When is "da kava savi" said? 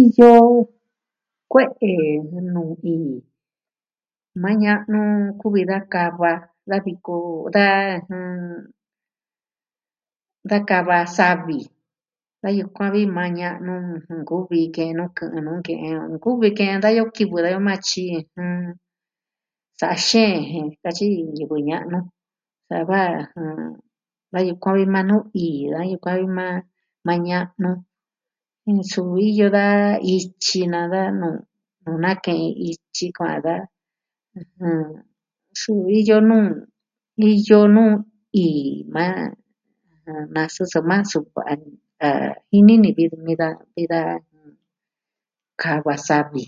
10.50-11.60, 43.92-46.42